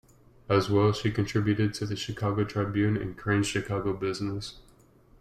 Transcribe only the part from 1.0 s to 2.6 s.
contributed to the "Chicago